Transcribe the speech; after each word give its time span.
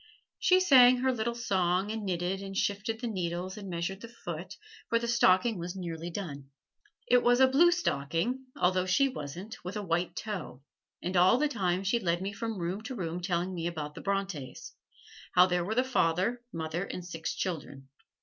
She 0.39 0.59
sang 0.59 0.97
her 1.01 1.13
little 1.13 1.35
song 1.35 1.91
and 1.91 2.03
knitted 2.03 2.41
and 2.41 2.57
shifted 2.57 2.99
the 3.01 3.07
needles 3.07 3.55
and 3.55 3.69
measured 3.69 4.01
the 4.01 4.07
foot, 4.07 4.57
for 4.89 4.97
the 4.97 5.07
stocking 5.07 5.59
was 5.59 5.75
nearly 5.75 6.09
done. 6.09 6.49
It 7.05 7.21
was 7.21 7.39
a 7.39 7.47
blue 7.47 7.71
stocking 7.71 8.47
(although 8.57 8.87
she 8.87 9.07
wasn't) 9.09 9.63
with 9.63 9.77
a 9.77 9.83
white 9.83 10.15
toe; 10.15 10.63
and 11.03 11.15
all 11.15 11.37
the 11.37 11.47
time 11.47 11.83
she 11.83 11.99
led 11.99 12.19
me 12.19 12.33
from 12.33 12.57
room 12.57 12.81
to 12.85 12.95
room 12.95 13.21
telling 13.21 13.53
me 13.53 13.67
about 13.67 13.93
the 13.93 14.01
Brontes 14.01 14.73
how 15.35 15.45
there 15.45 15.63
were 15.63 15.75
the 15.75 15.83
father, 15.83 16.41
mother 16.51 16.83
and 16.83 17.05
six 17.05 17.35
children. 17.35 17.87